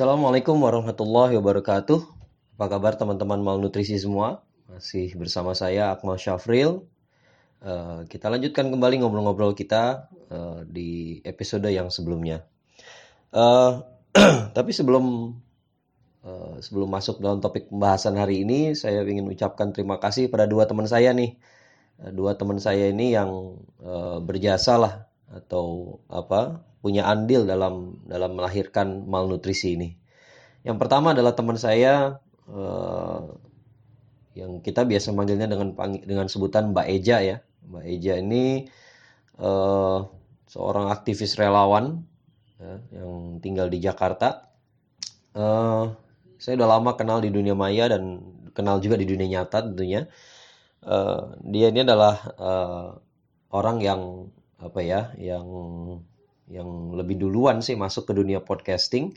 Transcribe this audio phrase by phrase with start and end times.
[0.00, 2.00] Assalamualaikum warahmatullahi wabarakatuh.
[2.56, 4.40] Apa kabar teman-teman malnutrisi semua?
[4.64, 6.88] Masih bersama saya Akmal Syafril.
[7.60, 12.48] Uh, kita lanjutkan kembali ngobrol-ngobrol kita uh, di episode yang sebelumnya.
[13.28, 13.84] Uh,
[14.56, 15.36] tapi sebelum
[16.64, 20.88] sebelum masuk dalam topik pembahasan hari ini, saya ingin ucapkan terima kasih pada dua teman
[20.88, 21.36] saya nih.
[22.16, 23.60] Dua teman saya ini yang
[24.24, 29.88] berjasa lah atau apa punya andil dalam dalam melahirkan malnutrisi ini.
[30.64, 33.36] Yang pertama adalah teman saya uh,
[34.36, 37.36] yang kita biasa manggilnya dengan dengan sebutan Mbak Eja ya.
[37.68, 38.68] Mbak Eja ini
[39.40, 40.08] uh,
[40.48, 42.04] seorang aktivis relawan
[42.56, 44.48] ya, yang tinggal di Jakarta.
[45.36, 45.94] Uh,
[46.40, 48.24] saya udah lama kenal di dunia maya dan
[48.56, 50.08] kenal juga di dunia nyata tentunya.
[50.80, 52.96] Uh, dia ini adalah uh,
[53.52, 54.00] orang yang
[54.60, 55.44] apa ya, yang
[56.50, 59.14] yang lebih duluan sih masuk ke dunia podcasting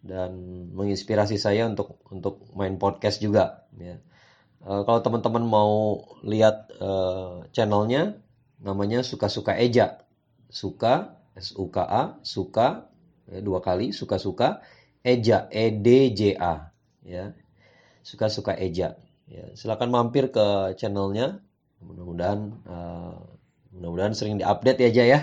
[0.00, 0.32] dan
[0.72, 4.00] menginspirasi saya untuk untuk main podcast juga ya.
[4.64, 8.16] Uh, kalau teman-teman mau lihat uh, channelnya
[8.64, 10.04] namanya suka-suka Eja.
[10.50, 12.90] Suka S U K A suka
[13.30, 14.64] ya, dua kali suka-suka
[15.04, 16.74] Eja E D J A
[17.06, 17.36] ya.
[18.02, 18.98] Suka-suka Eja
[19.30, 19.44] ya.
[19.54, 21.44] Silakan mampir ke channelnya.
[21.80, 23.29] Mudah-mudahan uh,
[23.80, 25.20] Mudah-mudahan sering diupdate ya aja ya.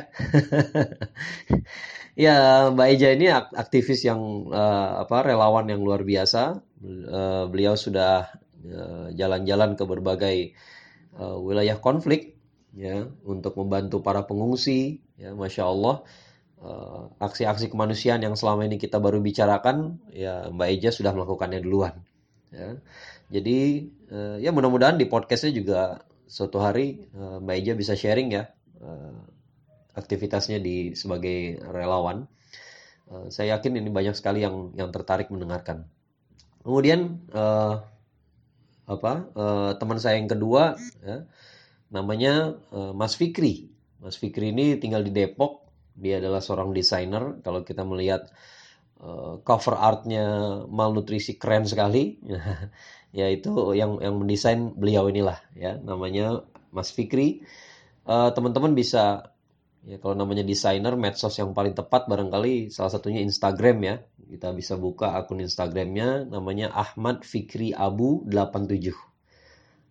[2.25, 2.35] ya
[2.73, 6.57] Mbak Eja ini aktivis yang uh, apa relawan yang luar biasa.
[6.81, 8.33] Uh, beliau sudah
[8.65, 10.37] jalan jalan-jalan ke berbagai
[11.21, 12.33] uh, wilayah konflik
[12.73, 15.05] ya untuk membantu para pengungsi.
[15.21, 16.01] Ya, masya Allah.
[17.21, 22.01] aksi-aksi uh, kemanusiaan yang selama ini kita baru bicarakan, ya Mbak Eja sudah melakukannya duluan.
[22.49, 22.81] Ya.
[23.29, 28.51] Jadi uh, ya mudah-mudahan di podcastnya juga suatu hari uh, Mbak Eja bisa sharing ya
[28.83, 29.15] uh,
[29.95, 32.27] aktivitasnya di sebagai relawan.
[33.07, 35.87] Uh, saya yakin ini banyak sekali yang yang tertarik mendengarkan.
[36.61, 37.81] Kemudian uh,
[38.87, 41.23] apa uh, teman saya yang kedua ya,
[41.87, 43.71] namanya uh, Mas Fikri.
[44.03, 45.65] Mas Fikri ini tinggal di Depok.
[45.97, 47.41] Dia adalah seorang desainer.
[47.41, 48.29] Kalau kita melihat
[49.01, 50.25] uh, cover artnya
[50.67, 52.17] malnutrisi keren sekali.
[53.17, 55.77] ya itu yang yang mendesain beliau inilah ya.
[55.79, 57.43] Namanya Mas Fikri.
[58.07, 59.35] Uh, teman-teman bisa
[59.83, 63.95] ya kalau namanya desainer medsos yang paling tepat barangkali salah satunya Instagram ya.
[64.27, 68.91] Kita bisa buka akun Instagramnya namanya Ahmad Fikri Abu 87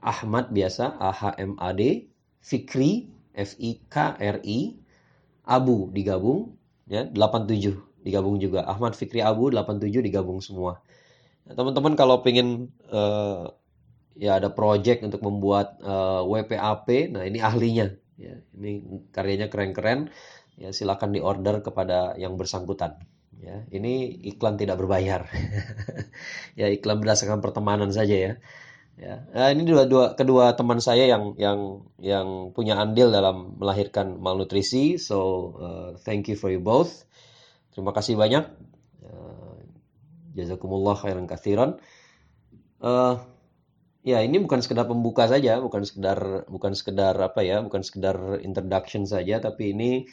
[0.04, 2.12] Ahmad biasa A H M A D
[2.44, 4.76] Fikri F I K R I
[5.48, 6.52] Abu digabung
[6.84, 10.78] ya 87 digabung juga Ahmad Fikri Abu 87 digabung semua
[11.54, 13.54] teman-teman kalau pengen uh,
[14.18, 17.94] ya ada project untuk membuat uh, eh, WPAP, nah ini ahlinya.
[18.16, 20.10] Ya, ini karyanya keren-keren.
[20.56, 22.96] Ya silakan diorder kepada yang bersangkutan.
[23.36, 25.28] Ya, ini iklan tidak berbayar.
[26.60, 28.32] ya iklan berdasarkan pertemanan saja ya.
[28.96, 34.16] Ya, nah, ini dua, dua kedua teman saya yang yang yang punya andil dalam melahirkan
[34.16, 34.96] malnutrisi.
[34.96, 35.18] So
[35.60, 37.04] uh, thank you for you both.
[37.76, 38.44] Terima kasih banyak.
[40.36, 41.80] Jazakumullah khairan kathiran.
[42.76, 43.16] Uh,
[44.04, 49.08] ya ini bukan sekedar pembuka saja, bukan sekedar bukan sekedar apa ya, bukan sekedar introduction
[49.08, 50.04] saja, tapi ini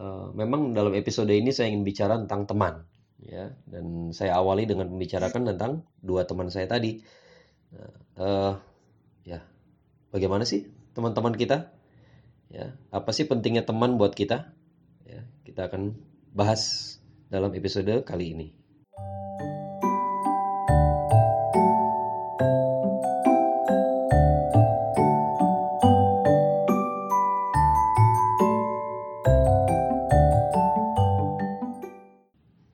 [0.00, 2.74] uh, memang dalam episode ini saya ingin bicara tentang teman,
[3.20, 3.52] ya.
[3.68, 7.04] Dan saya awali dengan membicarakan tentang dua teman saya tadi.
[8.16, 8.56] Uh,
[9.28, 9.44] ya,
[10.08, 11.68] bagaimana sih teman-teman kita?
[12.48, 14.56] Ya, apa sih pentingnya teman buat kita?
[15.04, 16.00] Ya, kita akan
[16.34, 16.98] bahas
[17.30, 18.48] dalam episode kali ini.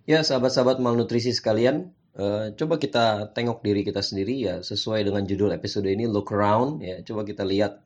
[0.08, 5.54] Ya, sahabat-sahabat malnutrisi sekalian, uh, coba kita tengok diri kita sendiri ya, sesuai dengan judul
[5.54, 6.98] episode ini look around ya.
[7.06, 7.78] Coba kita lihat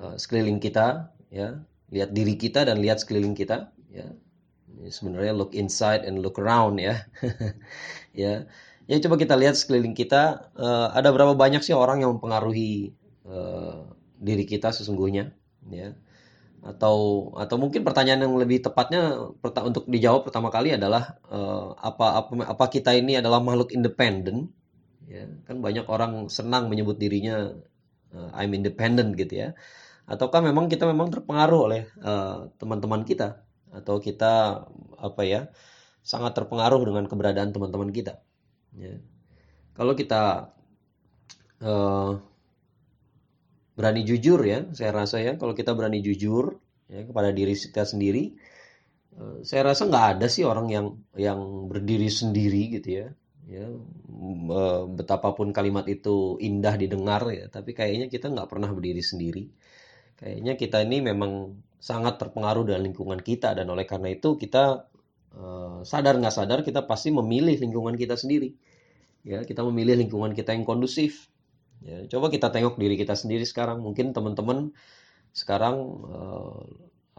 [0.00, 1.60] uh, sekeliling kita ya,
[1.92, 4.08] lihat diri kita dan lihat sekeliling kita ya.
[4.88, 7.04] Sebenarnya look inside and look around ya.
[8.16, 8.48] ya.
[8.88, 13.86] Ya coba kita lihat sekeliling kita uh, ada berapa banyak sih orang yang mempengaruhi uh,
[14.18, 15.30] diri kita sesungguhnya
[15.70, 15.94] ya
[16.60, 22.30] atau atau mungkin pertanyaan yang lebih tepatnya untuk dijawab pertama kali adalah uh, apa apa
[22.52, 24.52] apa kita ini adalah makhluk independen
[25.08, 27.48] ya kan banyak orang senang menyebut dirinya
[28.12, 29.48] uh, I'm independent gitu ya
[30.04, 33.40] ataukah memang kita memang terpengaruh oleh uh, teman-teman kita
[33.70, 34.66] atau kita
[34.98, 35.40] apa ya
[36.02, 38.20] sangat terpengaruh dengan keberadaan teman-teman kita
[38.74, 38.98] ya.
[39.74, 40.52] Kalau kita
[41.64, 42.12] uh,
[43.78, 48.36] berani jujur ya saya rasa ya kalau kita berani jujur ya kepada diri kita sendiri
[49.16, 51.40] eh, saya rasa nggak ada sih orang yang yang
[51.70, 53.08] berdiri sendiri gitu ya
[53.48, 53.66] ya.
[53.66, 59.44] Eh, betapapun kalimat itu indah didengar ya tapi kayaknya kita nggak pernah berdiri sendiri.
[60.20, 63.56] Kayaknya kita ini memang sangat terpengaruh dengan lingkungan kita.
[63.56, 64.86] Dan oleh karena itu kita
[65.34, 68.52] eh, sadar nggak sadar kita pasti memilih lingkungan kita sendiri.
[69.24, 71.32] Ya kita memilih lingkungan kita yang kondusif.
[71.80, 73.80] Ya coba kita tengok diri kita sendiri sekarang.
[73.80, 74.76] Mungkin teman-teman
[75.32, 76.62] sekarang eh,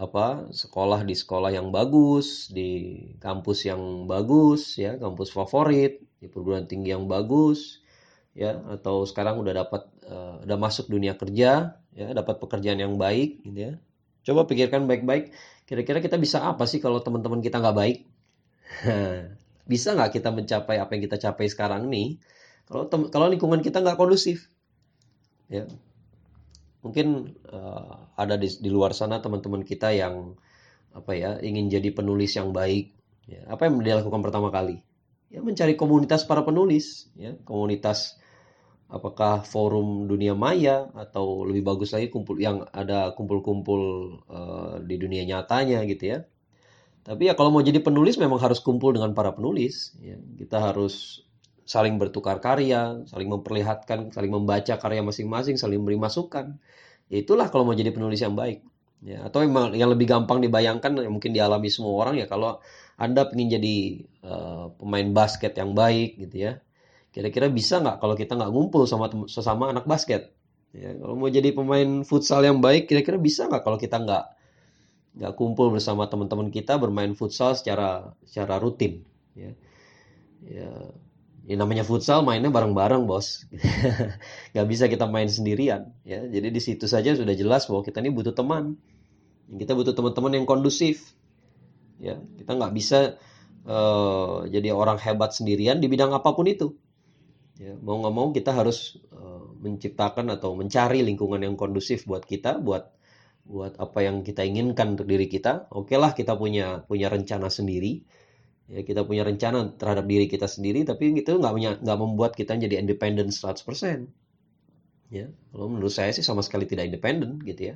[0.01, 6.65] apa sekolah di sekolah yang bagus di kampus yang bagus ya kampus favorit di perguruan
[6.65, 7.85] tinggi yang bagus
[8.33, 13.45] ya atau sekarang udah dapat uh, udah masuk dunia kerja ya dapat pekerjaan yang baik
[13.45, 13.73] gitu ya
[14.21, 15.33] coba pikirkan baik-baik
[15.71, 17.97] kira-kira kita bisa apa sih kalau teman-teman kita nggak baik?
[19.71, 22.19] Bisa nggak kita mencapai apa yang kita capai sekarang nih?
[22.67, 24.51] Kalau kalau lingkungan kita nggak kondusif
[25.47, 25.63] ya.
[26.83, 30.35] Mungkin uh, ada di, di luar sana teman-teman kita yang
[30.91, 32.91] apa ya ingin jadi penulis yang baik
[33.31, 34.83] ya, apa yang dia lakukan pertama kali?
[35.31, 37.37] Ya mencari komunitas para penulis ya.
[37.47, 38.19] Komunitas
[38.91, 43.81] apakah forum dunia maya atau lebih bagus lagi kumpul yang ada kumpul-kumpul
[44.27, 46.19] uh, di dunia nyatanya gitu ya
[47.01, 51.25] tapi ya kalau mau jadi penulis memang harus kumpul dengan para penulis ya kita harus
[51.71, 56.59] saling bertukar karya, saling memperlihatkan, saling membaca karya masing-masing, saling memberi masukan.
[57.07, 58.59] Ya itulah kalau mau jadi penulis yang baik.
[59.01, 62.61] Ya, atau yang, yang lebih gampang dibayangkan yang mungkin dialami semua orang ya kalau
[63.01, 63.75] Anda ingin jadi
[64.21, 66.51] uh, pemain basket yang baik gitu ya.
[67.11, 70.31] Kira-kira bisa nggak kalau kita nggak ngumpul sama sesama anak basket?
[70.71, 74.23] Ya, kalau mau jadi pemain futsal yang baik, kira-kira bisa nggak kalau kita nggak
[75.19, 79.03] nggak kumpul bersama teman-teman kita bermain futsal secara secara rutin?
[79.35, 79.51] Ya,
[80.47, 80.71] ya
[81.43, 83.43] ya namanya futsal mainnya bareng-bareng bos.
[84.55, 86.23] Nggak bisa kita main sendirian ya.
[86.23, 88.77] Jadi di situ saja sudah jelas bahwa kita ini butuh teman.
[89.51, 91.11] Kita butuh teman-teman yang kondusif
[91.99, 92.15] ya.
[92.39, 93.19] Kita nggak bisa
[93.65, 96.77] uh, jadi orang hebat sendirian di bidang apa pun itu
[97.61, 102.57] ya mau nggak mau kita harus uh, menciptakan atau mencari lingkungan yang kondusif buat kita
[102.57, 102.89] buat
[103.45, 105.69] buat apa yang kita inginkan untuk diri kita.
[105.69, 108.01] Oke lah kita punya punya rencana sendiri.
[108.71, 112.81] Ya kita punya rencana terhadap diri kita sendiri tapi itu nggak nggak membuat kita jadi
[112.81, 114.07] independen 100%
[115.11, 117.75] ya kalau menurut saya sih sama sekali tidak independen gitu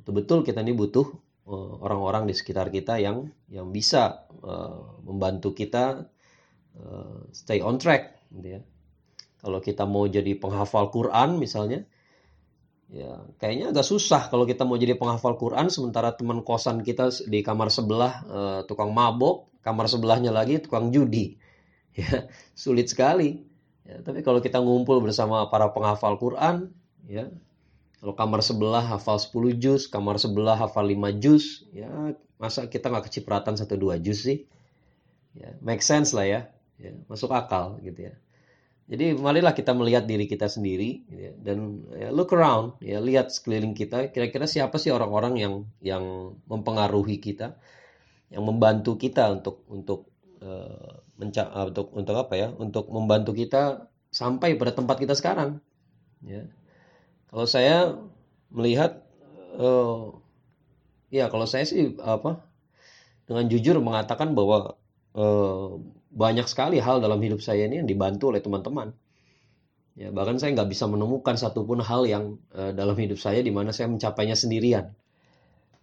[0.00, 1.06] Betul-betul kita ini butuh
[1.50, 6.06] eh, orang-orang uh, di sekitar kita yang yang bisa uh, membantu kita
[6.78, 8.62] uh, stay on track gitu ya
[9.44, 11.84] kalau kita mau jadi penghafal Quran misalnya
[12.88, 17.44] ya kayaknya agak susah kalau kita mau jadi penghafal Quran sementara teman kosan kita di
[17.44, 21.34] kamar sebelah uh, tukang mabok kamar sebelahnya lagi tukang judi.
[21.94, 22.26] Ya,
[22.58, 23.46] sulit sekali.
[23.86, 26.74] Ya, tapi kalau kita ngumpul bersama para penghafal Quran,
[27.06, 27.30] ya,
[28.02, 33.06] kalau kamar sebelah hafal 10 juz, kamar sebelah hafal 5 juz, ya masa kita nggak
[33.06, 34.42] kecipratan satu dua juz sih?
[35.38, 36.40] Ya, make sense lah ya.
[36.82, 38.18] ya, masuk akal gitu ya.
[38.84, 43.72] Jadi marilah kita melihat diri kita sendiri ya, dan ya, look around, ya lihat sekeliling
[43.72, 46.04] kita, kira-kira siapa sih orang-orang yang yang
[46.44, 47.56] mempengaruhi kita,
[48.28, 50.12] yang membantu kita untuk untuk
[50.44, 55.64] uh, menca uh, untuk untuk apa ya untuk membantu kita sampai pada tempat kita sekarang
[56.20, 56.44] ya.
[57.32, 57.96] Kalau saya
[58.52, 59.00] melihat
[59.56, 60.12] uh,
[61.08, 62.44] ya kalau saya sih apa
[63.24, 64.76] dengan jujur mengatakan bahwa
[65.16, 65.80] uh,
[66.14, 68.94] banyak sekali hal dalam hidup saya ini yang dibantu oleh teman-teman
[69.98, 73.70] ya bahkan saya nggak bisa menemukan satupun hal yang uh, dalam hidup saya di mana
[73.74, 74.94] saya mencapainya sendirian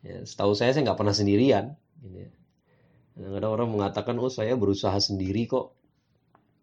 [0.03, 2.31] ya setahu saya saya nggak pernah sendirian gitu ya.
[3.15, 5.75] Kadang-kadang orang mengatakan, oh saya berusaha sendiri kok.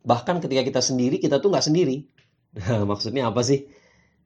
[0.03, 2.09] Bahkan ketika kita sendiri, kita tuh nggak sendiri.
[2.91, 3.69] Maksudnya apa sih?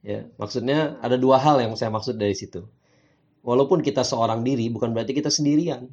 [0.02, 2.66] Ya, maksudnya ada dua hal yang saya maksud dari situ.
[3.46, 5.86] Walaupun kita seorang diri, bukan berarti kita sendirian.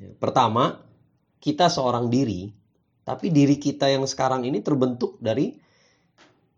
[0.00, 0.80] Ya, pertama,
[1.36, 2.56] kita seorang diri,
[3.06, 5.54] tapi diri kita yang sekarang ini terbentuk dari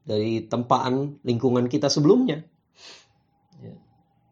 [0.08, 2.40] dari tempaan lingkungan kita sebelumnya.
[3.60, 3.76] Ya.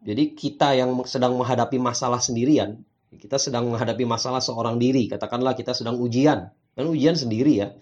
[0.01, 2.81] Jadi kita yang sedang menghadapi masalah sendirian,
[3.13, 7.77] kita sedang menghadapi masalah seorang diri, katakanlah kita sedang ujian, kan ujian sendiri ya,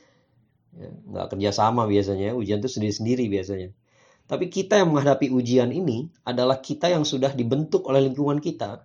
[0.75, 3.71] ya nggak kerjasama biasanya, ujian itu sendiri-sendiri biasanya.
[4.27, 8.83] Tapi kita yang menghadapi ujian ini adalah kita yang sudah dibentuk oleh lingkungan kita,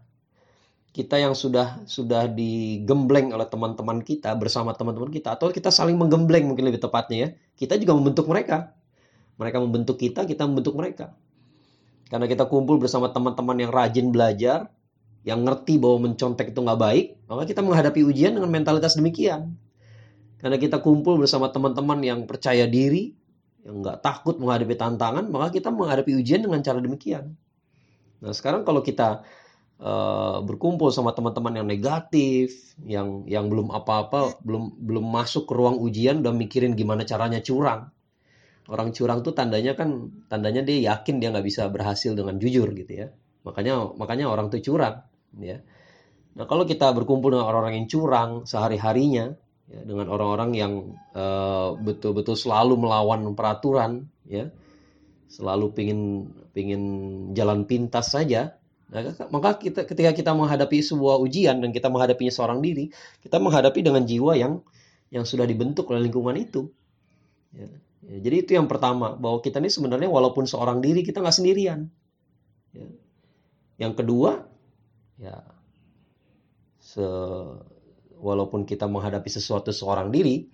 [0.91, 6.51] kita yang sudah sudah digembleng oleh teman-teman kita bersama teman-teman kita, atau kita saling menggembleng
[6.51, 8.75] mungkin lebih tepatnya ya, kita juga membentuk mereka,
[9.39, 11.15] mereka membentuk kita, kita membentuk mereka.
[12.11, 14.67] Karena kita kumpul bersama teman-teman yang rajin belajar,
[15.23, 19.55] yang ngerti bahwa mencontek itu nggak baik, maka kita menghadapi ujian dengan mentalitas demikian.
[20.43, 23.15] Karena kita kumpul bersama teman-teman yang percaya diri,
[23.63, 27.37] yang nggak takut menghadapi tantangan, maka kita menghadapi ujian dengan cara demikian.
[28.21, 29.23] Nah sekarang kalau kita
[29.81, 35.81] uh, berkumpul sama teman-teman yang negatif, yang yang belum apa-apa, belum belum masuk ke ruang
[35.81, 37.89] ujian udah mikirin gimana caranya curang.
[38.71, 42.93] Orang curang tuh tandanya kan tandanya dia yakin dia nggak bisa berhasil dengan jujur gitu
[42.93, 43.09] ya.
[43.43, 45.03] Makanya makanya orang tuh curang
[45.41, 45.59] ya.
[46.31, 49.35] Nah, kalau kita berkumpul dengan orang-orang yang curang sehari-harinya
[49.67, 50.73] ya, dengan orang-orang yang
[51.17, 54.47] uh, betul-betul selalu melawan peraturan ya,
[55.27, 56.83] selalu pingin pingin
[57.35, 58.60] jalan pintas saja,
[58.91, 62.91] nah, maka kita ketika kita menghadapi sebuah ujian dan kita menghadapinya seorang diri,
[63.23, 64.61] kita menghadapi dengan jiwa yang
[65.15, 66.71] yang sudah dibentuk oleh lingkungan itu.
[67.55, 67.71] Ya.
[68.01, 71.87] Ya, jadi itu yang pertama bahwa kita ini sebenarnya walaupun seorang diri kita nggak sendirian.
[72.75, 72.89] Ya.
[73.77, 74.51] Yang kedua,
[75.21, 75.45] ya
[76.81, 77.05] se
[78.21, 80.51] walaupun kita menghadapi sesuatu seorang diri,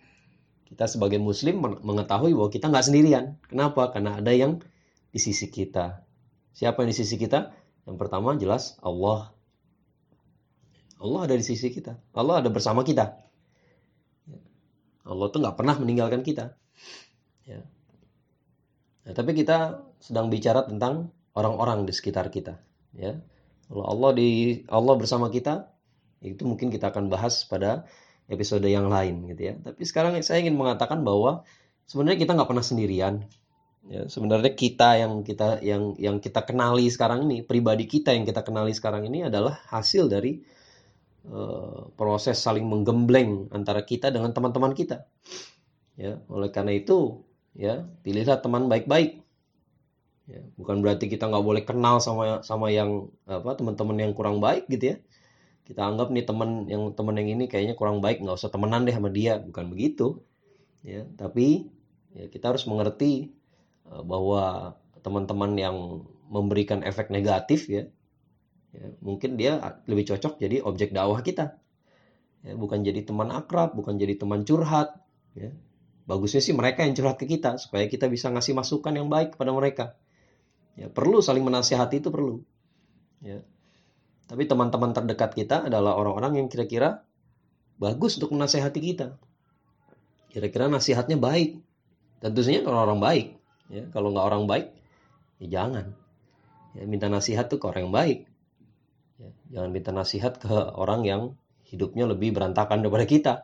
[0.66, 3.38] kita sebagai muslim mengetahui bahwa kita nggak sendirian.
[3.46, 3.94] Kenapa?
[3.94, 4.60] Karena ada yang
[5.10, 6.02] di sisi kita.
[6.52, 7.54] Siapa yang di sisi kita?
[7.86, 9.30] Yang pertama jelas Allah.
[10.98, 11.96] Allah ada di sisi kita.
[12.12, 13.22] Allah ada bersama kita.
[15.06, 16.58] Allah tuh nggak pernah meninggalkan kita.
[17.46, 17.62] Ya.
[19.06, 22.58] Nah, tapi kita sedang bicara tentang orang-orang di sekitar kita.
[22.90, 23.22] Ya.
[23.70, 25.70] Kalau Allah di Allah bersama kita,
[26.26, 27.86] itu mungkin kita akan bahas pada
[28.26, 29.54] episode yang lain gitu ya.
[29.62, 31.46] Tapi sekarang saya ingin mengatakan bahwa
[31.86, 33.14] sebenarnya kita nggak pernah sendirian.
[33.86, 38.42] Ya, sebenarnya kita yang kita yang yang kita kenali sekarang ini, pribadi kita yang kita
[38.42, 40.42] kenali sekarang ini adalah hasil dari
[41.30, 45.06] uh, proses saling menggembleng antara kita dengan teman-teman kita.
[45.94, 47.22] Ya, oleh karena itu,
[47.54, 49.22] ya pilihlah teman baik-baik.
[50.26, 54.66] Ya, bukan berarti kita nggak boleh kenal sama sama yang apa teman-teman yang kurang baik
[54.66, 54.96] gitu ya
[55.66, 58.94] kita anggap nih teman yang teman yang ini kayaknya kurang baik nggak usah temenan deh
[58.94, 60.22] sama dia bukan begitu
[60.86, 61.66] ya tapi
[62.14, 63.34] ya kita harus mengerti
[63.90, 65.76] bahwa teman-teman yang
[66.26, 67.86] memberikan efek negatif ya,
[68.74, 71.62] ya mungkin dia lebih cocok jadi objek dakwah kita
[72.42, 74.98] ya, bukan jadi teman akrab bukan jadi teman curhat
[75.38, 75.54] ya
[76.10, 79.54] bagusnya sih mereka yang curhat ke kita supaya kita bisa ngasih masukan yang baik kepada
[79.54, 79.84] mereka
[80.74, 82.42] ya perlu saling menasihati itu perlu
[83.22, 83.46] ya
[84.26, 87.06] tapi teman-teman terdekat kita adalah orang-orang yang kira-kira
[87.78, 89.16] bagus untuk menasehati kita.
[90.34, 91.62] Kira-kira nasihatnya baik.
[92.18, 93.26] Tentu saja orang-orang baik.
[93.72, 94.66] Ya, kalau nggak orang baik,
[95.42, 95.96] ya jangan.
[96.76, 98.18] Ya, minta nasihat tuh ke orang yang baik.
[99.16, 101.22] Ya, jangan minta nasihat ke orang yang
[101.66, 103.34] hidupnya lebih berantakan daripada kita.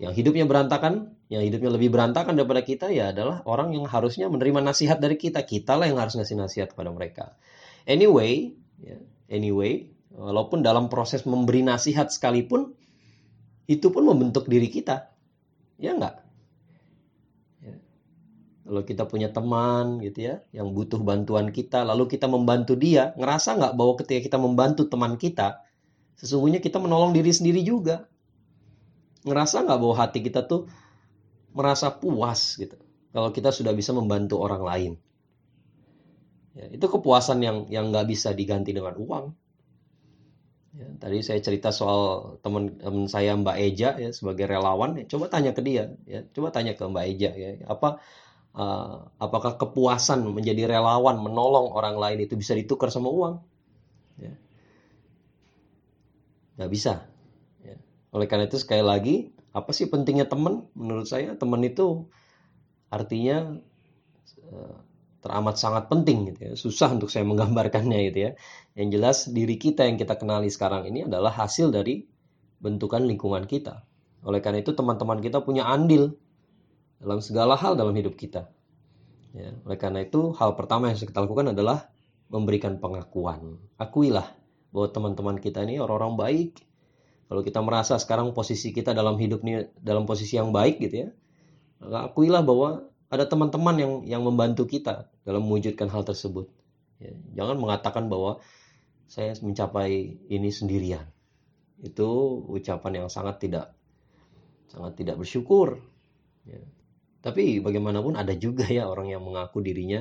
[0.00, 4.64] Yang hidupnya berantakan, yang hidupnya lebih berantakan daripada kita ya adalah orang yang harusnya menerima
[4.64, 5.44] nasihat dari kita.
[5.44, 7.36] Kita lah yang harus ngasih nasihat kepada mereka.
[7.84, 8.96] Anyway, ya,
[9.28, 12.74] anyway, Walaupun dalam proses memberi nasihat sekalipun,
[13.70, 15.14] itu pun membentuk diri kita.
[15.78, 16.19] Ya enggak?
[18.70, 23.58] Kalau kita punya teman gitu ya, yang butuh bantuan kita, lalu kita membantu dia, ngerasa
[23.58, 25.66] nggak bahwa ketika kita membantu teman kita,
[26.14, 28.06] sesungguhnya kita menolong diri sendiri juga.
[29.26, 30.70] Ngerasa nggak bahwa hati kita tuh
[31.50, 32.78] merasa puas gitu.
[33.10, 34.92] Kalau kita sudah bisa membantu orang lain.
[36.54, 39.34] Ya, itu kepuasan yang yang nggak bisa diganti dengan uang.
[40.78, 44.94] Ya, tadi saya cerita soal teman teman saya Mbak Eja ya sebagai relawan.
[44.94, 46.22] Ya, coba tanya ke dia, ya.
[46.30, 47.66] Coba tanya ke Mbak Eja ya.
[47.66, 47.98] Apa
[48.54, 53.34] uh, apakah kepuasan menjadi relawan menolong orang lain itu bisa ditukar sama uang?
[54.18, 54.34] Ya.
[56.60, 56.92] Gak bisa.
[57.64, 57.76] Ya.
[58.12, 59.14] Oleh karena itu sekali lagi,
[59.50, 60.68] apa sih pentingnya teman?
[60.74, 62.10] Menurut saya teman itu
[62.90, 63.58] artinya
[64.50, 64.76] uh,
[65.20, 66.52] teramat sangat penting gitu ya.
[66.56, 68.30] Susah untuk saya menggambarkannya gitu ya.
[68.76, 72.04] Yang jelas diri kita yang kita kenali sekarang ini adalah hasil dari
[72.60, 73.88] bentukan lingkungan kita.
[74.20, 76.19] Oleh karena itu teman-teman kita punya andil
[77.00, 78.46] dalam segala hal dalam hidup kita.
[79.32, 81.88] Ya, oleh karena itu hal pertama yang harus kita lakukan adalah
[82.28, 83.56] memberikan pengakuan.
[83.80, 84.26] Akuilah
[84.70, 86.50] bahwa teman-teman kita ini orang-orang baik.
[87.30, 91.08] Kalau kita merasa sekarang posisi kita dalam hidup ini dalam posisi yang baik gitu ya,
[91.78, 96.50] maka akuilah bahwa ada teman-teman yang yang membantu kita dalam mewujudkan hal tersebut.
[96.98, 98.42] Ya, jangan mengatakan bahwa
[99.06, 101.06] saya mencapai ini sendirian.
[101.80, 103.74] Itu ucapan yang sangat tidak
[104.70, 105.78] sangat tidak bersyukur.
[106.46, 106.62] Ya.
[107.20, 110.00] Tapi bagaimanapun ada juga ya orang yang mengaku dirinya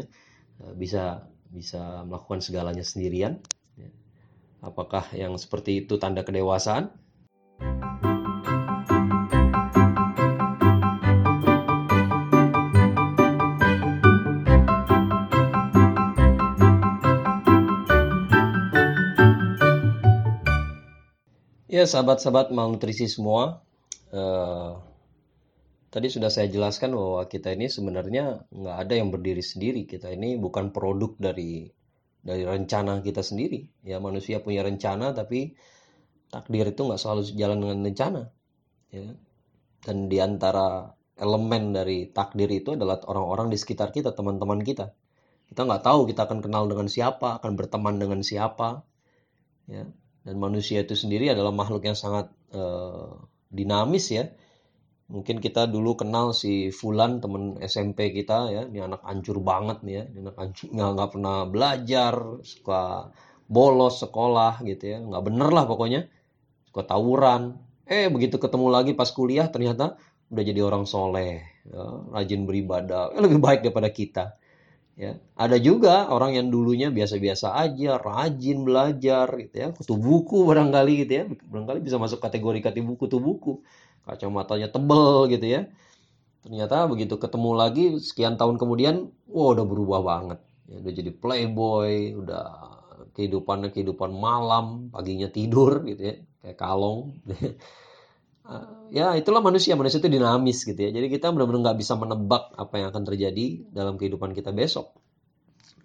[0.63, 3.43] eh, bisa bisa melakukan segalanya sendirian.
[3.75, 3.91] Ya.
[4.63, 6.95] Apakah yang seperti itu tanda kedewasaan?
[21.69, 23.63] Ya, sahabat-sahabat malnutrisi semua,
[24.11, 24.83] uh,
[25.89, 29.89] tadi sudah saya jelaskan bahwa kita ini sebenarnya nggak ada yang berdiri sendiri.
[29.89, 31.65] Kita ini bukan produk dari
[32.21, 33.65] dari rencana kita sendiri.
[33.81, 35.57] Ya manusia punya rencana tapi
[36.29, 38.21] takdir itu nggak selalu jalan dengan rencana.
[38.93, 39.17] Ya.
[39.81, 44.93] Dan di antara elemen dari takdir itu adalah orang-orang di sekitar kita, teman-teman kita.
[45.49, 48.85] Kita nggak tahu kita akan kenal dengan siapa, akan berteman dengan siapa.
[49.65, 49.89] Ya.
[50.21, 54.29] Dan manusia itu sendiri adalah makhluk yang sangat uh, dinamis ya
[55.09, 58.61] mungkin kita dulu kenal si Fulan temen SMP kita ya.
[58.69, 60.03] Ini anak hancur banget nih ya.
[60.05, 62.13] Ini anak hancur nggak nggak pernah belajar
[62.45, 62.81] suka
[63.49, 64.97] bolos sekolah gitu ya.
[65.01, 66.01] Nggak bener lah pokoknya.
[66.69, 67.57] Suka tawuran.
[67.89, 69.97] Eh begitu ketemu lagi pas kuliah ternyata
[70.29, 73.17] udah jadi orang soleh ya, rajin beribadah.
[73.17, 74.37] Eh, lebih baik daripada kita
[74.93, 75.17] ya.
[75.33, 79.67] Ada juga orang yang dulunya biasa-biasa aja rajin belajar gitu ya.
[79.73, 81.23] Kutu buku barangkali gitu ya.
[81.49, 83.53] Barangkali bisa masuk kategori kategori buku tuh buku
[84.07, 85.61] kacamatanya tebel gitu ya.
[86.43, 90.39] Ternyata begitu ketemu lagi sekian tahun kemudian wah udah berubah banget.
[90.69, 92.45] Ya, udah jadi playboy udah
[93.17, 96.15] kehidupannya kehidupan malam paginya tidur gitu ya
[96.45, 97.19] kayak kalong.
[98.89, 100.89] Ya itulah manusia manusia itu dinamis gitu ya.
[100.89, 104.97] Jadi kita benar-benar nggak bisa menebak apa yang akan terjadi dalam kehidupan kita besok.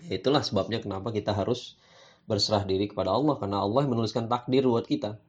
[0.09, 1.77] Ya, itulah sebabnya kenapa kita harus
[2.25, 5.21] berserah diri kepada Allah karena Allah menuliskan takdir buat kita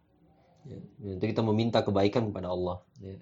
[0.66, 0.82] Ya,
[1.18, 2.82] itu kita meminta kebaikan kepada Allah.
[2.98, 3.22] Ya.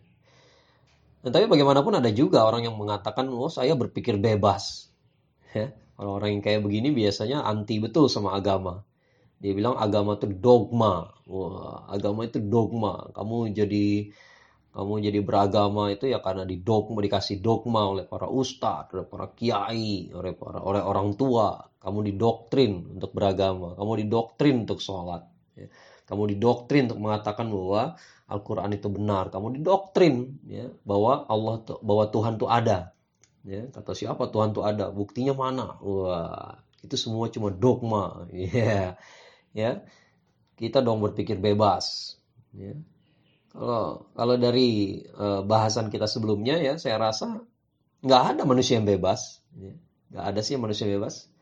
[1.24, 4.92] Dan tapi bagaimanapun ada juga orang yang mengatakan, oh saya berpikir bebas.
[5.56, 8.84] Ya, orang-orang yang kayak begini biasanya anti betul sama agama.
[9.44, 11.12] Dia bilang agama itu dogma.
[11.28, 13.12] Wah, agama itu dogma.
[13.12, 14.12] Kamu jadi
[14.74, 19.30] kamu jadi beragama itu ya karena di dogma dikasih dogma oleh para ustadz, oleh para
[19.36, 21.60] kiai, oleh para oleh orang tua.
[21.60, 25.28] Kamu didoktrin untuk beragama, kamu didoktrin untuk sholat.
[25.60, 25.68] Ya
[26.04, 27.96] kamu didoktrin untuk mengatakan bahwa
[28.28, 29.30] Al-Quran itu benar.
[29.32, 32.96] Kamu didoktrin ya, bahwa Allah bahwa Tuhan itu ada.
[33.44, 34.88] Ya, kata siapa Tuhan itu ada?
[34.92, 35.76] Buktinya mana?
[35.84, 38.28] Wah, itu semua cuma dogma.
[38.32, 38.96] Yeah.
[39.52, 39.72] ya.
[40.56, 42.16] Kita dong berpikir bebas.
[42.56, 42.78] Ya.
[43.52, 47.44] Kalau kalau dari uh, bahasan kita sebelumnya ya, saya rasa
[48.04, 49.44] nggak ada manusia yang bebas.
[49.56, 49.76] Ya.
[50.14, 51.33] Nggak ada sih manusia yang bebas.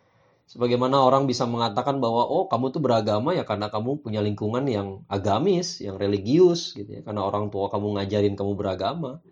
[0.51, 5.07] Sebagaimana orang bisa mengatakan bahwa oh kamu tuh beragama ya karena kamu punya lingkungan yang
[5.07, 7.01] agamis, yang religius gitu ya.
[7.07, 9.23] Karena orang tua kamu ngajarin kamu beragama.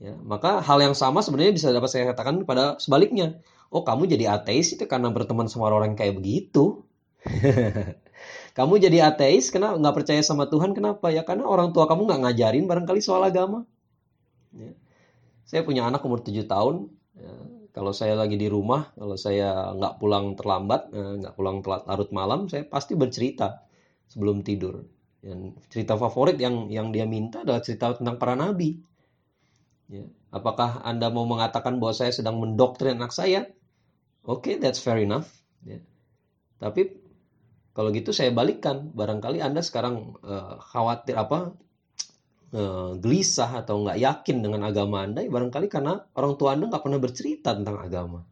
[0.00, 3.44] Ya, maka hal yang sama sebenarnya bisa dapat saya katakan pada sebaliknya.
[3.68, 6.80] Oh, kamu jadi ateis itu karena berteman sama orang kayak begitu.
[8.56, 11.28] kamu jadi ateis karena nggak percaya sama Tuhan kenapa ya?
[11.28, 13.68] Karena orang tua kamu nggak ngajarin barangkali soal agama.
[14.56, 14.72] Ya.
[15.44, 16.88] Saya punya anak umur 7 tahun.
[17.20, 21.82] Ya kalau saya lagi di rumah, kalau saya nggak pulang terlambat, eh, nggak pulang telat
[21.90, 23.66] larut malam, saya pasti bercerita
[24.06, 24.86] sebelum tidur.
[25.18, 28.78] Dan cerita favorit yang yang dia minta adalah cerita tentang para nabi.
[29.90, 30.06] Ya.
[30.30, 33.50] Apakah Anda mau mengatakan bahwa saya sedang mendoktrin anak saya?
[34.22, 35.26] Oke, okay, that's fair enough.
[35.66, 35.82] Ya.
[36.62, 36.94] Tapi
[37.74, 38.94] kalau gitu saya balikkan.
[38.94, 41.58] Barangkali Anda sekarang uh, khawatir apa
[43.02, 47.00] gelisah atau nggak yakin dengan agama Anda, ya barangkali karena orang tua Anda nggak pernah
[47.02, 48.22] bercerita tentang agama.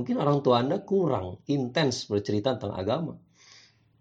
[0.00, 3.20] Mungkin orang tua Anda kurang intens bercerita tentang agama.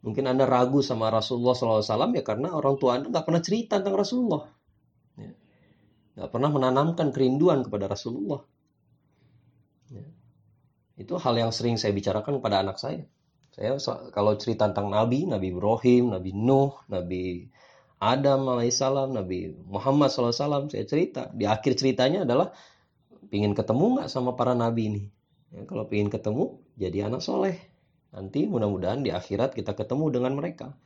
[0.05, 3.99] Mungkin Anda ragu sama Rasulullah SAW ya karena orang tua Anda nggak pernah cerita tentang
[3.99, 4.47] Rasulullah.
[5.19, 5.33] Ya.
[6.15, 8.39] Nggak pernah menanamkan kerinduan kepada Rasulullah.
[9.91, 10.07] Ya.
[10.95, 13.03] Itu hal yang sering saya bicarakan kepada anak saya.
[13.51, 13.75] Saya
[14.13, 17.49] kalau cerita tentang Nabi, Nabi Ibrahim, Nabi Nuh, Nabi
[17.97, 21.33] Adam alaihissalam, Nabi Muhammad SAW, saya cerita.
[21.33, 22.53] Di akhir ceritanya adalah
[23.33, 25.03] pingin ketemu nggak sama para nabi ini.
[25.49, 27.57] Ya, kalau pingin ketemu, jadi anak soleh.
[28.13, 30.77] Nanti mudah-mudahan di akhirat kita ketemu dengan mereka.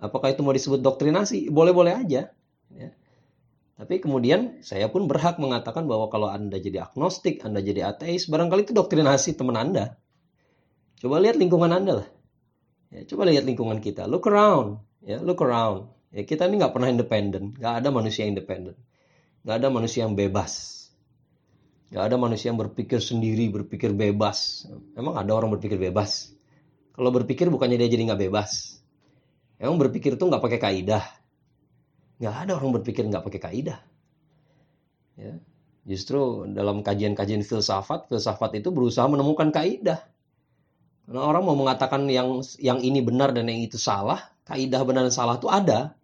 [0.00, 1.52] Apakah itu mau disebut doktrinasi?
[1.52, 2.32] Boleh-boleh aja.
[2.72, 2.88] Ya.
[3.76, 8.64] Tapi kemudian saya pun berhak mengatakan bahwa kalau Anda jadi agnostik, Anda jadi ateis, barangkali
[8.64, 10.00] itu doktrinasi teman Anda.
[10.96, 12.08] Coba lihat lingkungan Anda lah.
[12.88, 14.08] Ya, coba lihat lingkungan kita.
[14.08, 14.80] Look around.
[15.04, 15.95] Ya, look around.
[16.14, 18.78] Ya, kita ini nggak pernah independen, nggak ada manusia independen,
[19.42, 20.86] nggak ada manusia yang bebas,
[21.90, 24.70] nggak ada manusia yang berpikir sendiri, berpikir bebas.
[24.94, 26.30] Emang ada orang berpikir bebas?
[26.94, 28.80] Kalau berpikir bukannya dia jadi nggak bebas.
[29.58, 31.04] Emang berpikir itu nggak pakai kaidah?
[32.20, 33.78] Nggak ada orang berpikir nggak pakai kaidah.
[35.16, 35.40] Ya,
[35.88, 40.00] justru dalam kajian-kajian filsafat, filsafat itu berusaha menemukan kaidah.
[41.06, 45.14] Karena orang mau mengatakan yang yang ini benar dan yang itu salah, kaidah benar dan
[45.14, 45.98] salah itu ada.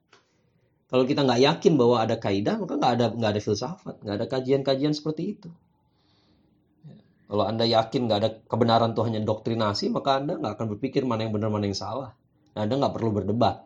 [0.93, 4.27] Kalau kita nggak yakin bahwa ada kaidah, maka nggak ada nggak ada filsafat, nggak ada
[4.29, 5.49] kajian-kajian seperti itu.
[6.85, 7.01] Ya.
[7.33, 11.25] Kalau anda yakin nggak ada kebenaran itu hanya doktrinasi, maka anda nggak akan berpikir mana
[11.25, 12.13] yang benar mana yang salah.
[12.53, 13.65] Nah, anda nggak perlu berdebat,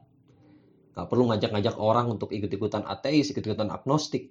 [0.95, 4.31] nggak perlu ngajak-ngajak orang untuk ikut-ikutan ateis, ikut-ikutan agnostik.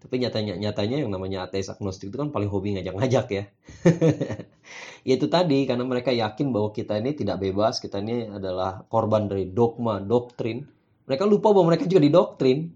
[0.00, 3.44] Tapi nyatanya nyatanya yang namanya ateis agnostik itu kan paling hobi ngajak-ngajak ya.
[5.08, 9.28] ya itu tadi karena mereka yakin bahwa kita ini tidak bebas, kita ini adalah korban
[9.28, 10.64] dari dogma, doktrin.
[11.04, 12.72] Mereka lupa bahwa mereka juga didoktrin.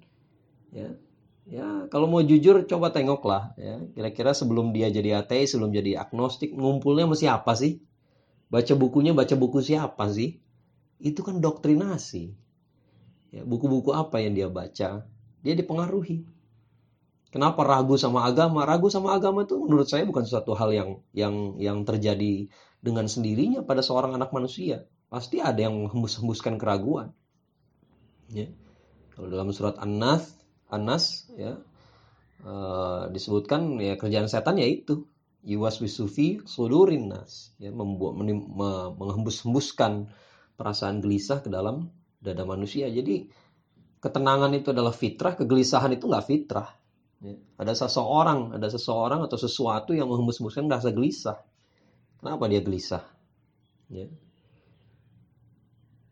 [0.69, 0.93] Ya.
[1.45, 3.81] Ya, kalau mau jujur coba tengoklah ya.
[3.93, 7.85] Kira-kira sebelum dia jadi ateis, sebelum jadi agnostik, ngumpulnya sama siapa sih?
[8.49, 10.41] Baca bukunya baca buku siapa sih?
[11.01, 12.33] Itu kan doktrinasi.
[13.33, 15.05] Ya, buku-buku apa yang dia baca?
[15.45, 16.34] Dia dipengaruhi.
[17.35, 18.63] Kenapa ragu sama agama?
[18.63, 22.47] Ragu sama agama itu menurut saya bukan suatu hal yang yang yang terjadi
[22.79, 24.87] dengan sendirinya pada seorang anak manusia.
[25.11, 27.11] Pasti ada yang menghembus-hembuskan keraguan.
[28.31, 28.55] Ya.
[29.19, 30.31] Kalau dalam surat An-Nas,
[30.71, 31.59] An-Nas ya
[32.47, 35.11] uh, disebutkan ya kerjaan setan yaitu
[35.45, 38.17] Iwas wisufi sudurin nas ya membuat
[38.97, 40.09] menghembus-hembuskan
[40.57, 42.89] perasaan gelisah ke dalam dada manusia.
[42.89, 43.29] Jadi
[44.01, 46.84] ketenangan itu adalah fitrah, kegelisahan itu nggak fitrah.
[47.25, 47.41] Ya.
[47.57, 51.41] Ada seseorang, ada seseorang atau sesuatu yang menghembus-hembuskan rasa gelisah.
[52.21, 53.01] Kenapa dia gelisah?
[53.89, 54.13] Ya.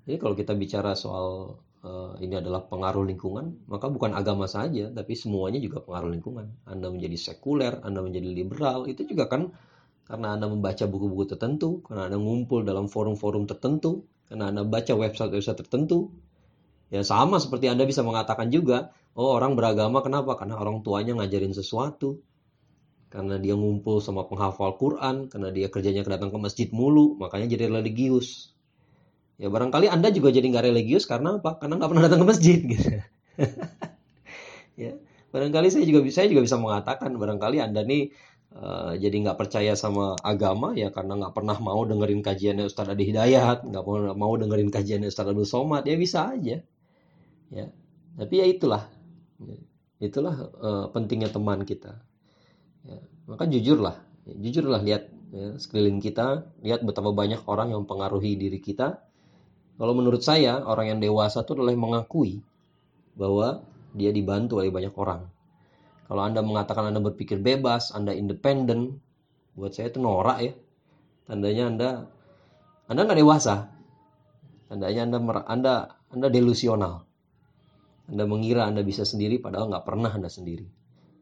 [0.09, 5.12] Jadi kalau kita bicara soal uh, ini adalah pengaruh lingkungan, maka bukan agama saja, tapi
[5.12, 6.64] semuanya juga pengaruh lingkungan.
[6.64, 9.53] Anda menjadi sekuler, Anda menjadi liberal, itu juga kan
[10.09, 15.61] karena Anda membaca buku-buku tertentu, karena Anda ngumpul dalam forum-forum tertentu, karena Anda baca website-website
[15.61, 16.11] tertentu.
[16.88, 20.40] Ya sama seperti Anda bisa mengatakan juga, Oh orang beragama kenapa?
[20.40, 22.20] Karena orang tuanya ngajarin sesuatu.
[23.12, 25.29] Karena dia ngumpul sama penghafal Quran.
[25.29, 27.20] Karena dia kerjanya kedatang ke masjid mulu.
[27.20, 28.53] Makanya jadi religius.
[29.37, 31.59] Ya barangkali Anda juga jadi nggak religius karena apa?
[31.59, 32.88] Karena nggak pernah datang ke masjid gitu.
[34.83, 34.92] ya
[35.33, 38.12] barangkali saya juga bisa juga bisa mengatakan barangkali Anda nih
[38.53, 43.05] uh, jadi nggak percaya sama agama ya karena nggak pernah mau dengerin kajiannya Ustadz Adi
[43.09, 46.61] Hidayat, nggak mau dengerin kajiannya Ustadz Abdul Somad, ya bisa aja.
[47.53, 47.66] Ya,
[48.16, 48.88] tapi ya itulah.
[50.02, 52.02] Itulah uh, pentingnya teman kita.
[52.83, 52.98] Ya.
[53.31, 58.59] Maka jujurlah, ya, jujurlah lihat ya, sekeliling kita, lihat betapa banyak orang yang mempengaruhi diri
[58.59, 58.98] kita.
[59.78, 62.42] Kalau menurut saya, orang yang dewasa itu adalah mengakui
[63.14, 63.62] bahwa
[63.94, 65.28] dia dibantu oleh banyak orang.
[66.11, 69.00] Kalau Anda mengatakan Anda berpikir bebas, Anda independen,
[69.57, 70.52] buat saya itu norak ya.
[71.28, 71.88] Tandanya Anda
[72.90, 73.72] Anda nggak dewasa.
[74.68, 75.74] Tandanya Anda Anda
[76.12, 77.09] Anda delusional.
[78.10, 80.66] Anda mengira Anda bisa sendiri padahal nggak pernah Anda sendiri.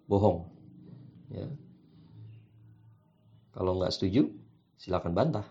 [0.08, 0.48] Bohong.
[1.30, 1.46] Ya.
[3.52, 4.32] Kalau nggak setuju,
[4.80, 5.46] silakan bantah.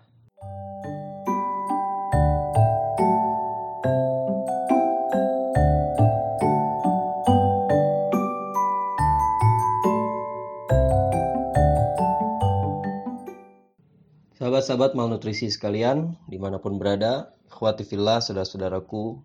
[14.40, 19.20] Sahabat-sahabat malnutrisi sekalian, di mana pun berada, khawatifillah saudara-saudaraku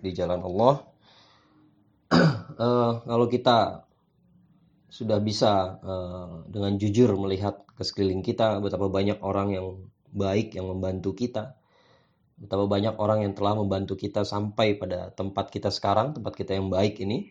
[0.00, 0.93] di jalan Allah,
[2.14, 3.84] uh, kalau kita
[4.94, 9.66] sudah bisa uh, dengan jujur melihat ke sekeliling kita betapa banyak orang yang
[10.14, 11.58] baik yang membantu kita
[12.38, 16.70] betapa banyak orang yang telah membantu kita sampai pada tempat kita sekarang tempat kita yang
[16.70, 17.26] baik ini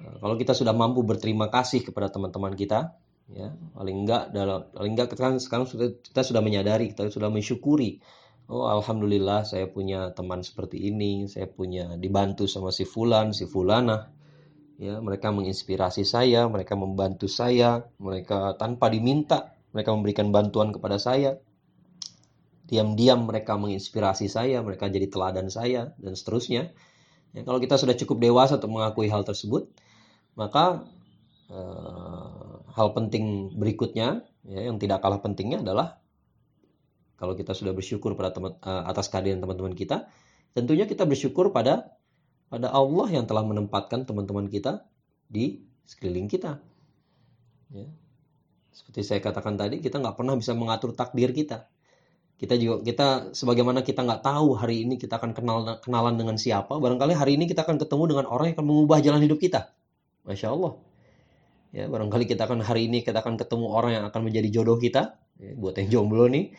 [0.00, 2.96] uh, kalau kita sudah mampu berterima kasih kepada teman-teman kita
[3.32, 8.00] ya paling enggak dalam paling enggak kita sekarang sudah kita sudah menyadari kita sudah mensyukuri
[8.52, 11.24] oh alhamdulillah saya punya teman seperti ini.
[11.24, 14.12] Saya punya dibantu sama si fulan si fulana
[14.76, 21.40] ya mereka menginspirasi saya mereka membantu saya mereka tanpa diminta mereka memberikan bantuan kepada saya.
[22.68, 26.72] Diam-diam mereka menginspirasi saya mereka jadi teladan saya dan seterusnya.
[27.32, 29.72] Ya, kalau kita sudah cukup dewasa untuk mengakui hal tersebut
[30.36, 30.84] maka
[31.48, 36.01] eh, hal penting berikutnya ya, yang tidak kalah pentingnya adalah
[37.22, 40.10] kalau kita sudah bersyukur pada teman, uh, atas kehadiran teman-teman kita,
[40.58, 41.94] tentunya kita bersyukur pada
[42.50, 44.82] pada Allah yang telah menempatkan teman-teman kita
[45.30, 46.58] di sekeliling kita.
[47.70, 47.86] Ya.
[48.74, 51.70] Seperti saya katakan tadi, kita nggak pernah bisa mengatur takdir kita.
[52.42, 53.08] Kita juga kita
[53.38, 57.46] sebagaimana kita nggak tahu hari ini kita akan kenal kenalan dengan siapa, barangkali hari ini
[57.46, 59.70] kita akan ketemu dengan orang yang akan mengubah jalan hidup kita.
[60.26, 60.74] Masya Allah.
[61.70, 65.22] Ya, barangkali kita akan hari ini kita akan ketemu orang yang akan menjadi jodoh kita.
[65.38, 66.50] Ya, buat yang jomblo nih,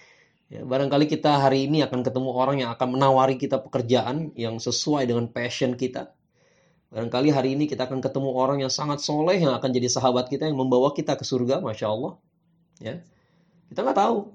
[0.54, 5.10] Ya, barangkali kita hari ini akan ketemu orang yang akan menawari kita pekerjaan yang sesuai
[5.10, 6.14] dengan passion kita.
[6.94, 10.46] Barangkali hari ini kita akan ketemu orang yang sangat soleh yang akan jadi sahabat kita
[10.46, 12.22] yang membawa kita ke surga, masya Allah.
[12.78, 13.02] Ya,
[13.74, 14.30] kita nggak tahu.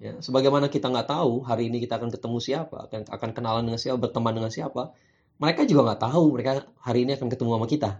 [0.00, 3.80] Ya, sebagaimana kita nggak tahu hari ini kita akan ketemu siapa, akan akan kenalan dengan
[3.84, 4.96] siapa, berteman dengan siapa.
[5.36, 7.90] Mereka juga nggak tahu mereka hari ini akan ketemu sama kita.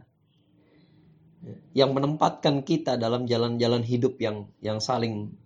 [1.44, 5.36] Ya, yang menempatkan kita dalam jalan-jalan hidup yang yang saling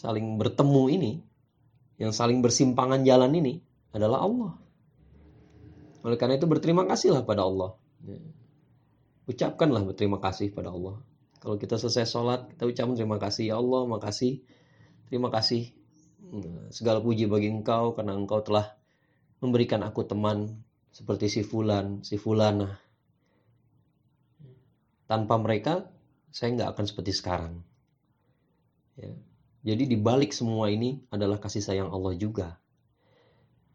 [0.00, 1.12] saling bertemu ini,
[2.00, 3.60] yang saling bersimpangan jalan ini
[3.92, 4.56] adalah Allah.
[6.00, 7.76] Oleh karena itu berterima kasihlah pada Allah.
[8.08, 8.16] Ya.
[9.28, 11.04] ucapkanlah berterima kasih pada Allah.
[11.44, 14.40] Kalau kita selesai sholat, kita ucapkan terima kasih ya Allah, makasih,
[15.12, 15.76] terima kasih.
[16.32, 18.72] Nah, segala puji bagi engkau karena engkau telah
[19.44, 22.80] memberikan aku teman seperti si Fulan, si Fulana.
[25.04, 25.92] Tanpa mereka,
[26.32, 27.54] saya nggak akan seperti sekarang.
[28.96, 29.12] Ya.
[29.60, 32.56] Jadi dibalik semua ini adalah kasih sayang Allah juga.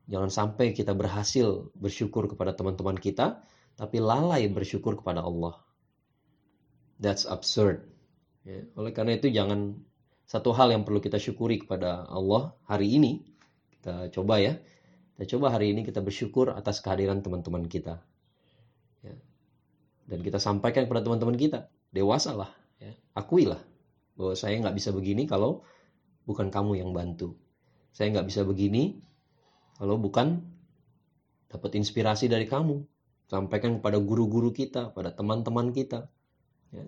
[0.10, 3.42] Jangan sampai kita berhasil bersyukur kepada teman-teman kita,
[3.78, 5.58] tapi lalai bersyukur kepada Allah.
[6.98, 7.86] That's absurd.
[8.46, 8.66] Ya.
[8.78, 9.78] Oleh karena itu jangan
[10.26, 13.26] satu hal yang perlu kita syukuri kepada Allah hari ini.
[13.78, 14.58] Kita coba ya.
[15.18, 18.02] Kita coba hari ini kita bersyukur atas kehadiran teman-teman kita.
[19.06, 19.16] Ya.
[20.06, 21.70] Dan kita sampaikan kepada teman-teman kita.
[21.94, 22.54] Dewasalah.
[22.78, 22.94] Ya.
[23.18, 23.62] Akuilah.
[24.16, 25.66] Bahwa saya nggak bisa begini kalau
[26.26, 27.38] bukan kamu yang bantu.
[27.96, 29.00] Saya nggak bisa begini
[29.80, 30.44] kalau bukan
[31.48, 32.84] dapat inspirasi dari kamu.
[33.26, 36.06] Sampaikan kepada guru-guru kita, pada teman-teman kita.
[36.70, 36.86] Ya.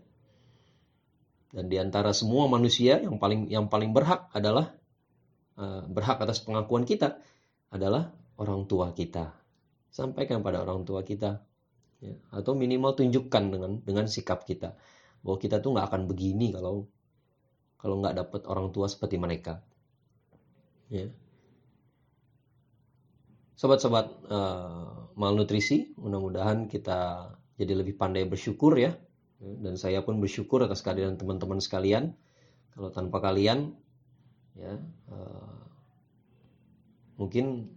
[1.49, 4.75] Dan di antara semua manusia yang paling yang paling berhak adalah
[5.57, 7.17] uh, berhak atas pengakuan kita
[7.73, 9.33] adalah orang tua kita.
[9.89, 11.41] Sampaikan pada orang tua kita,
[12.03, 12.13] ya.
[12.29, 14.77] atau minimal tunjukkan dengan dengan sikap kita
[15.25, 16.85] bahwa kita tuh nggak akan begini kalau
[17.77, 19.61] kalau nggak dapat orang tua seperti mereka.
[20.89, 21.09] Ya.
[23.57, 28.93] Sobat-sobat uh, malnutrisi, mudah-mudahan kita jadi lebih pandai bersyukur ya.
[29.37, 32.13] Dan saya pun bersyukur atas kehadiran teman-teman sekalian.
[32.73, 33.73] Kalau tanpa kalian,
[34.57, 34.77] ya
[35.09, 35.61] uh,
[37.17, 37.73] mungkin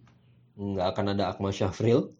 [0.56, 2.12] nggak akan ada Akmal Syafril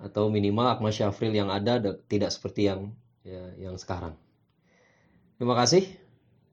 [0.00, 2.92] atau minimal Akmal Syafril yang ada tidak seperti yang
[3.24, 4.16] ya, yang sekarang.
[5.40, 5.88] Terima kasih.